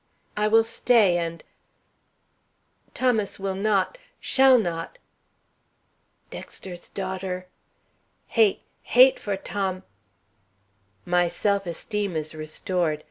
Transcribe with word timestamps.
I 0.35 0.47
will 0.47 0.63
stay 0.63 1.19
and 1.19 1.43
Thomas 2.95 3.39
will 3.39 3.53
not, 3.53 3.99
shall 4.19 4.57
not 4.57 4.97
dexter's 6.31 6.89
daughter 6.89 7.45
hate, 8.29 8.63
hate 8.81 9.19
for 9.19 9.37
Thom 9.37 9.83
"My 11.05 11.27
self 11.27 11.67
esteem 11.67 12.15
is 12.15 12.33
restored. 12.33 12.99